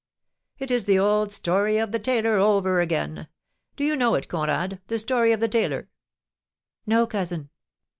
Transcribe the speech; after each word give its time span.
"It 0.57 0.71
is 0.71 0.85
the 0.85 0.97
old 0.97 1.31
story 1.31 1.77
of 1.77 1.91
the 1.91 1.99
tailor 1.99 2.37
over 2.37 2.81
again. 2.81 3.27
Do 3.75 3.83
you 3.83 3.95
know 3.95 4.15
it, 4.15 4.27
Conrad, 4.27 4.81
the 4.87 4.97
story 4.97 5.31
of 5.31 5.41
the 5.41 5.47
tailor?" 5.47 5.89
"No, 6.87 7.05
cousin." 7.05 7.51